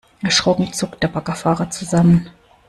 Erschrocken 0.23 0.73
zuckt 0.73 1.03
der 1.03 1.09
Baggerfahrer 1.09 1.69
zusammen. 1.69 2.27